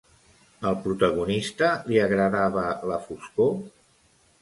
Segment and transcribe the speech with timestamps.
[0.69, 3.57] Al protagonista li agradava la foscor?